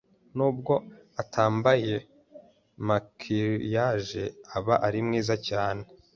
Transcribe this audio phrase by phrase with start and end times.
[0.35, 0.73] Nubwo
[1.21, 1.93] atambaye
[2.87, 4.23] maquillage,
[4.57, 5.83] aba ari mwiza cyane.